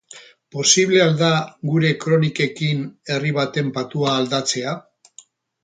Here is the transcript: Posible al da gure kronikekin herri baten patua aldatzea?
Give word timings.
Posible 0.53 1.01
al 1.03 1.11
da 1.19 1.27
gure 1.73 1.91
kronikekin 2.05 2.83
herri 3.13 3.37
baten 3.39 3.71
patua 3.79 4.17
aldatzea? 4.25 4.77